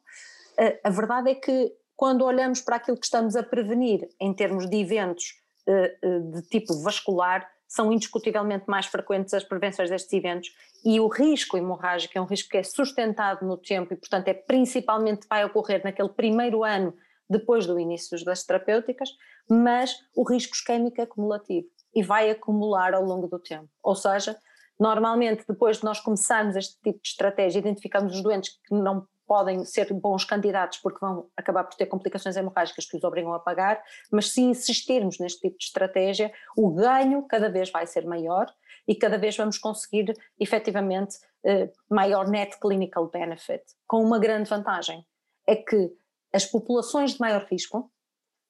A 0.84 0.90
verdade 0.90 1.30
é 1.32 1.36
que 1.36 1.72
quando 1.96 2.25
olhamos 2.25 2.62
para 2.62 2.75
aquilo 2.75 2.98
que 2.98 3.06
estamos 3.06 3.36
a 3.36 3.44
prevenir 3.44 4.08
em 4.20 4.34
termos 4.34 4.70
de 4.70 4.78
eventos 4.78 5.24
eh, 5.68 5.98
eh, 6.02 6.20
de 6.20 6.42
tipo 6.44 6.80
vascular, 6.82 7.50
são 7.68 7.92
indiscutivelmente 7.92 8.66
mais 8.68 8.86
frequentes 8.86 9.34
as 9.34 9.44
prevenções 9.44 9.90
destes 9.90 10.14
eventos 10.14 10.50
e 10.84 11.00
o 11.00 11.08
risco 11.08 11.58
hemorrágico 11.58 12.16
é 12.18 12.22
um 12.22 12.25
risco 12.25 12.50
que 12.50 12.58
é 12.58 12.64
sustentado 12.64 13.46
no 13.46 13.58
tempo 13.58 13.94
e, 13.94 13.98
portanto, 13.98 14.28
é 14.28 14.34
principalmente 14.34 15.28
vai 15.28 15.44
ocorrer 15.44 15.82
naquele 15.84 16.10
primeiro 16.10 16.64
ano 16.64 16.94
depois 17.28 17.66
do 17.66 17.80
início 17.80 18.24
das 18.24 18.44
terapêuticas, 18.44 19.10
mas 19.50 19.98
o 20.16 20.24
risco 20.24 20.54
isquémico 20.54 21.02
é 21.02 21.08
cumulativo 21.08 21.68
e 21.96 22.04
vai 22.04 22.30
acumular 22.30 22.94
ao 22.94 23.04
longo 23.04 23.28
do 23.28 23.40
tempo. 23.40 23.70
Ou 23.82 23.96
seja, 23.96 24.38
normalmente 24.79 25.46
depois 25.48 25.77
de 25.77 25.84
nós 25.84 26.00
começarmos 26.00 26.55
este 26.55 26.79
tipo 26.82 27.01
de 27.01 27.10
estratégia, 27.10 27.60
identificamos 27.60 28.13
os 28.13 28.22
doentes 28.22 28.60
que 28.65 28.74
não 28.74 29.08
podem 29.27 29.65
ser 29.65 29.91
bons 29.94 30.24
candidatos 30.24 30.77
porque 30.79 31.00
vão 31.00 31.27
acabar 31.36 31.63
por 31.63 31.75
ter 31.75 31.88
complicações 31.88 32.36
hemorrágicas 32.38 32.86
que 32.86 32.96
os 32.98 33.03
obrigam 33.03 33.34
a 33.34 33.39
pagar, 33.39 33.82
mas 34.12 34.32
se 34.32 34.41
insistirmos 34.41 35.20
neste 35.20 35.41
tipo 35.41 35.58
de 35.58 35.65
estratégia, 35.65 36.32
o 36.55 36.70
ganho 36.72 37.24
cada 37.24 37.50
vez 37.50 37.72
vai 37.72 37.88
ser 37.88 38.05
maior 38.05 38.48
e 38.88 38.96
cada 38.96 39.17
vez 39.17 39.36
vamos 39.36 39.58
conseguir 39.58 40.13
efetivamente 40.39 41.17
eh, 41.44 41.72
maior 41.89 42.27
net 42.27 42.60
clinical 42.60 43.10
benefit, 43.10 43.63
com 43.88 44.03
uma 44.03 44.20
grande 44.20 44.50
vantagem, 44.50 45.03
é 45.48 45.55
que 45.55 45.91
as 46.32 46.46
populações 46.46 47.13
de 47.13 47.20
maior 47.20 47.48
risco 47.50 47.91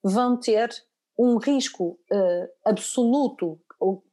vão 0.02 0.38
ter 0.38 0.70
um 1.18 1.38
risco 1.38 1.98
eh, 2.12 2.50
absoluto 2.64 3.58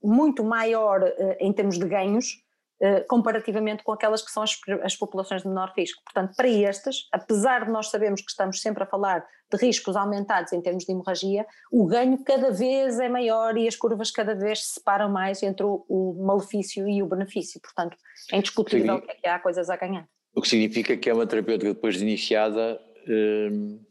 muito 0.01 0.43
maior 0.43 1.03
eh, 1.03 1.37
em 1.39 1.51
termos 1.53 1.77
de 1.77 1.87
ganhos 1.87 2.43
eh, 2.85 2.99
comparativamente 3.07 3.81
com 3.81 3.93
aquelas 3.93 4.21
que 4.21 4.29
são 4.29 4.43
as, 4.43 4.59
as, 4.81 4.93
populações 4.93 5.41
de 5.43 5.47
menor 5.47 5.71
risco. 5.77 6.03
Portanto, 6.03 6.35
para 6.35 6.49
estas, 6.49 7.07
apesar 7.13 7.63
de 7.63 7.71
nós 7.71 7.89
sabermos 7.89 8.21
que 8.21 8.29
estamos 8.29 8.59
sempre 8.59 8.83
a 8.83 8.85
falar 8.85 9.25
de 9.49 9.57
riscos 9.57 9.95
aumentados 9.95 10.51
em 10.51 10.61
termos 10.61 10.83
de 10.83 10.91
hemorragia, 10.91 11.45
o 11.71 11.85
ganho 11.85 12.21
cada 12.25 12.51
vez 12.51 12.99
é 12.99 13.07
maior 13.07 13.55
e 13.55 13.69
as 13.69 13.77
curvas 13.77 14.11
cada 14.11 14.35
vez 14.35 14.65
se 14.65 14.73
separam 14.73 15.09
mais 15.09 15.41
entre 15.43 15.65
o, 15.65 15.85
o 15.87 16.25
malefício 16.25 16.85
e 16.85 17.01
o 17.01 17.07
benefício. 17.07 17.61
Portanto, 17.61 17.95
é 18.29 18.37
indiscutível 18.37 18.99
Sim. 18.99 19.07
que 19.21 19.27
há 19.29 19.39
coisas 19.39 19.69
a 19.69 19.77
ganhar. 19.77 20.05
O 20.35 20.41
que 20.41 20.49
significa 20.49 20.97
que 20.97 21.09
é 21.09 21.13
uma 21.13 21.25
terapêutica 21.25 21.73
depois 21.73 21.95
de 21.95 22.01
iniciada, 22.01 22.81
hum, 23.07 23.81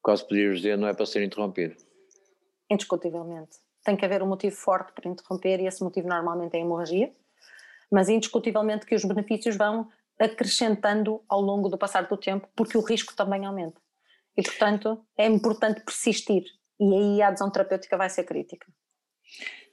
quase 0.00 0.22
poderíamos 0.26 0.62
dizer, 0.62 0.78
não 0.78 0.88
é 0.88 0.94
para 0.94 1.04
ser 1.04 1.22
interrompida. 1.22 1.76
Indiscutivelmente. 2.70 3.58
Tem 3.84 3.96
que 3.96 4.04
haver 4.04 4.22
um 4.22 4.26
motivo 4.26 4.54
forte 4.56 4.92
para 4.92 5.08
interromper 5.08 5.60
e 5.60 5.66
esse 5.66 5.82
motivo 5.82 6.08
normalmente 6.08 6.54
é 6.54 6.58
a 6.58 6.60
hemorragia 6.60 7.12
mas 7.92 8.08
indiscutivelmente 8.08 8.86
que 8.86 8.94
os 8.94 9.04
benefícios 9.04 9.54
vão 9.54 9.86
acrescentando 10.18 11.20
ao 11.28 11.42
longo 11.42 11.68
do 11.68 11.76
passar 11.76 12.08
do 12.08 12.16
tempo, 12.16 12.48
porque 12.56 12.78
o 12.78 12.80
risco 12.80 13.14
também 13.14 13.44
aumenta. 13.44 13.78
E, 14.34 14.42
portanto, 14.42 14.98
é 15.16 15.26
importante 15.26 15.82
persistir. 15.84 16.44
E 16.80 16.94
aí 16.94 17.22
a 17.22 17.28
adesão 17.28 17.50
terapêutica 17.50 17.98
vai 17.98 18.08
ser 18.08 18.24
crítica. 18.24 18.66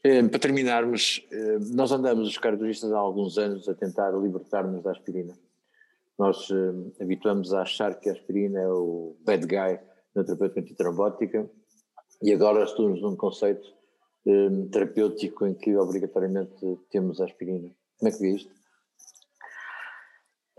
Eh, 0.04 0.22
para 0.24 0.40
terminarmos, 0.40 1.26
eh, 1.32 1.60
nós 1.72 1.94
andamos, 1.94 2.28
os 2.28 2.38
cardiologistas, 2.38 2.92
há 2.92 2.98
alguns 2.98 3.38
anos 3.38 3.70
a 3.70 3.74
tentar 3.74 4.12
libertar-nos 4.12 4.84
da 4.84 4.92
aspirina. 4.92 5.34
Nós 6.18 6.50
eh, 6.52 7.02
habituamos 7.02 7.54
a 7.54 7.62
achar 7.62 7.98
que 8.00 8.10
a 8.10 8.12
aspirina 8.12 8.60
é 8.60 8.68
o 8.68 9.16
bad 9.22 9.46
guy 9.46 9.80
na 10.14 10.26
terapêutica 10.26 10.60
antitrombótica 10.60 11.50
e 12.22 12.34
agora 12.34 12.66
estamos 12.66 13.02
num 13.02 13.16
conceito 13.16 13.79
terapêutico 14.72 15.46
em 15.46 15.54
que 15.54 15.76
obrigatoriamente 15.76 16.80
temos 16.90 17.20
a 17.22 17.26
aspirina. 17.26 17.70
Como 17.98 18.10
é 18.10 18.12
que 18.12 18.20
vê 18.20 18.36
isto? 18.36 18.60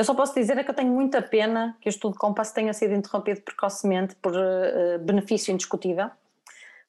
Eu 0.01 0.05
só 0.05 0.15
posso 0.15 0.35
dizer 0.35 0.57
é 0.57 0.65
que 0.65 0.71
eu 0.71 0.75
tenho 0.75 0.91
muita 0.91 1.21
pena 1.21 1.77
que 1.79 1.87
o 1.87 1.91
estudo 1.91 2.17
Compass 2.17 2.53
tenha 2.53 2.73
sido 2.73 2.95
interrompido 2.95 3.43
precocemente 3.43 4.15
por 4.17 4.33
uh, 4.33 4.99
benefício 4.99 5.53
indiscutível, 5.53 6.11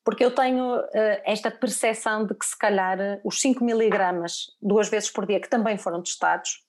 porque 0.02 0.24
eu 0.24 0.34
tenho 0.34 0.78
uh, 0.78 0.90
esta 1.26 1.52
percepção 1.52 2.26
de 2.26 2.34
que 2.34 2.46
se 2.46 2.58
calhar 2.58 3.20
os 3.22 3.42
5 3.42 3.66
miligramas 3.66 4.56
duas 4.62 4.88
vezes 4.88 5.12
por 5.12 5.26
dia, 5.26 5.42
que 5.42 5.50
também 5.50 5.78
foram 5.78 6.02
testados, 6.02 6.64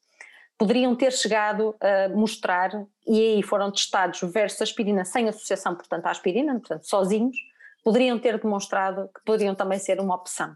poderiam 0.58 0.96
ter 0.96 1.12
chegado 1.12 1.76
a 1.80 2.08
mostrar, 2.08 2.70
e 3.06 3.20
aí 3.20 3.42
foram 3.44 3.70
testados 3.70 4.20
versus 4.22 4.62
aspirina 4.62 5.04
sem 5.04 5.28
associação, 5.28 5.76
portanto, 5.76 6.06
à 6.06 6.10
aspirina, 6.10 6.54
portanto, 6.54 6.82
sozinhos, 6.88 7.36
poderiam 7.82 8.18
ter 8.18 8.40
demonstrado 8.40 9.08
que 9.14 9.24
poderiam 9.24 9.54
também 9.54 9.78
ser 9.78 10.00
uma 10.00 10.14
opção. 10.14 10.54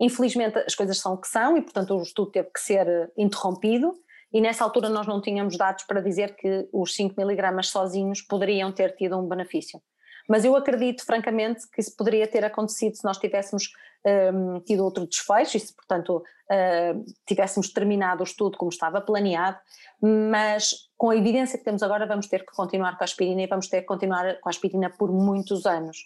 Infelizmente 0.00 0.58
as 0.58 0.74
coisas 0.74 0.98
são 0.98 1.14
o 1.14 1.18
que 1.18 1.28
são 1.28 1.56
e, 1.56 1.62
portanto, 1.62 1.94
o 1.94 2.02
estudo 2.02 2.30
teve 2.30 2.48
que 2.52 2.60
ser 2.60 2.86
eh, 2.86 3.08
interrompido 3.16 3.94
e 4.32 4.40
nessa 4.40 4.64
altura 4.64 4.88
nós 4.88 5.06
não 5.06 5.20
tínhamos 5.20 5.56
dados 5.56 5.84
para 5.84 6.00
dizer 6.00 6.34
que 6.34 6.68
os 6.72 6.94
5 6.94 7.14
miligramas 7.16 7.68
sozinhos 7.68 8.20
poderiam 8.20 8.72
ter 8.72 8.96
tido 8.96 9.16
um 9.16 9.28
benefício. 9.28 9.80
Mas 10.28 10.44
eu 10.44 10.56
acredito, 10.56 11.04
francamente, 11.04 11.68
que 11.70 11.80
isso 11.80 11.94
poderia 11.96 12.26
ter 12.26 12.44
acontecido 12.44 12.96
se 12.96 13.04
nós 13.04 13.18
tivéssemos 13.18 13.70
um, 14.04 14.56
ehm, 14.56 14.60
tido 14.60 14.82
outro 14.82 15.06
desfecho 15.06 15.56
e 15.56 15.60
se, 15.60 15.72
portanto, 15.74 16.16
uh, 16.16 17.04
tivéssemos 17.26 17.70
terminado 17.70 18.22
o 18.22 18.24
estudo 18.24 18.56
como 18.56 18.70
estava 18.70 19.02
planeado, 19.02 19.58
mas 20.00 20.88
com 20.96 21.10
a 21.10 21.16
evidência 21.16 21.58
que 21.58 21.64
temos 21.64 21.82
agora 21.82 22.06
vamos 22.06 22.26
ter 22.26 22.40
que 22.40 22.52
continuar 22.52 22.96
com 22.96 23.04
a 23.04 23.06
aspirina 23.06 23.42
e 23.42 23.46
vamos 23.46 23.68
ter 23.68 23.82
que 23.82 23.86
continuar 23.86 24.40
com 24.40 24.48
a 24.48 24.50
aspirina 24.50 24.88
por 24.88 25.12
muitos 25.12 25.66
anos 25.66 25.98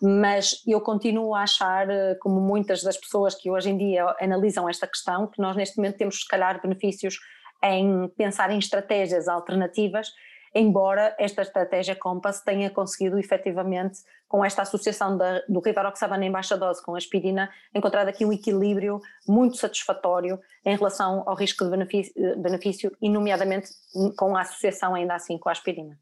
mas 0.00 0.62
eu 0.66 0.80
continuo 0.80 1.34
a 1.34 1.42
achar, 1.42 1.90
eh, 1.90 2.14
como 2.20 2.40
muitas 2.40 2.82
das 2.82 2.96
pessoas 2.96 3.34
que 3.34 3.50
hoje 3.50 3.70
em 3.70 3.76
dia 3.76 4.04
analisam 4.20 4.68
esta 4.68 4.86
questão, 4.86 5.26
que 5.26 5.40
nós 5.40 5.56
neste 5.56 5.76
momento 5.76 5.96
temos, 5.96 6.20
se 6.20 6.28
calhar, 6.28 6.60
benefícios 6.62 7.18
em 7.62 8.08
pensar 8.16 8.50
em 8.50 8.58
estratégias 8.58 9.26
alternativas, 9.26 10.12
embora 10.54 11.14
esta 11.18 11.42
estratégia 11.42 11.96
Compass 11.96 12.40
tenha 12.40 12.70
conseguido 12.70 13.18
efetivamente, 13.18 13.98
com 14.28 14.44
esta 14.44 14.62
associação 14.62 15.16
da, 15.16 15.42
do 15.48 15.60
rivaroxaban 15.60 16.22
em 16.22 16.30
baixa 16.30 16.56
dose 16.56 16.82
com 16.82 16.94
a 16.94 16.98
aspirina, 16.98 17.50
encontrar 17.74 18.06
aqui 18.06 18.24
um 18.24 18.32
equilíbrio 18.32 19.00
muito 19.26 19.56
satisfatório 19.56 20.38
em 20.64 20.76
relação 20.76 21.24
ao 21.26 21.34
risco 21.34 21.64
de 21.64 21.70
benefício, 21.70 22.12
eh, 22.16 22.36
benefício 22.36 22.96
e 23.00 23.08
nomeadamente 23.08 23.70
com 24.16 24.36
a 24.36 24.42
associação 24.42 24.94
ainda 24.94 25.14
assim 25.14 25.38
com 25.38 25.48
a 25.48 25.52
aspirina. 25.52 25.98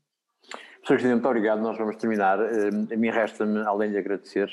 Sr. 0.87 0.95
Presidente, 0.95 1.15
muito 1.15 1.29
obrigado. 1.29 1.61
Nós 1.61 1.77
vamos 1.77 1.97
terminar. 1.97 2.39
Eh, 2.39 2.95
a 2.95 2.97
mim 2.97 3.11
resta-me, 3.11 3.59
além 3.67 3.91
de 3.91 3.99
agradecer, 3.99 4.49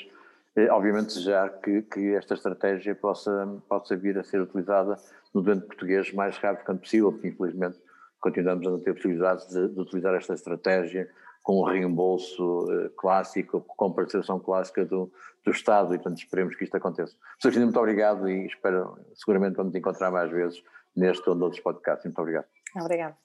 eh, 0.56 0.68
obviamente 0.68 1.14
desejar 1.14 1.48
que, 1.60 1.82
que, 1.82 2.12
esta 2.16 2.34
estratégia 2.34 2.92
possa, 2.92 3.46
possa 3.68 3.94
vir 3.94 4.18
a 4.18 4.24
ser 4.24 4.40
utilizada 4.40 4.96
no 5.32 5.40
doente 5.40 5.64
português 5.66 6.12
mais 6.12 6.36
rápido 6.38 6.66
quanto 6.66 6.80
possível, 6.80 7.12
porque 7.12 7.28
infelizmente 7.28 7.78
continuamos 8.20 8.66
a 8.66 8.70
não 8.70 8.80
ter 8.80 8.94
possibilidade 8.94 9.48
de, 9.48 9.68
de 9.68 9.80
utilizar 9.80 10.12
esta 10.16 10.34
estratégia 10.34 11.08
com 11.40 11.58
o 11.58 11.64
reembolso 11.64 12.64
uh, 12.64 12.90
clássico, 12.96 13.60
com 13.60 13.86
a 13.86 13.94
participação 13.94 14.40
clássica 14.40 14.84
do, 14.84 15.12
do 15.44 15.52
Estado 15.52 15.94
e, 15.94 15.98
portanto, 15.98 16.18
esperemos 16.18 16.56
que 16.56 16.64
isto 16.64 16.76
aconteça. 16.76 17.12
Sr. 17.12 17.42
Presidente, 17.42 17.66
muito 17.66 17.78
obrigado 17.78 18.28
e 18.28 18.46
espero, 18.46 18.98
seguramente 19.14 19.54
vamos 19.54 19.72
encontrar 19.72 20.10
mais 20.10 20.32
vezes 20.32 20.64
neste 20.96 21.28
ou 21.28 21.36
noutros 21.36 21.62
podcasts. 21.62 22.04
Muito 22.04 22.18
obrigado. 22.18 22.46
Obrigado. 22.74 23.23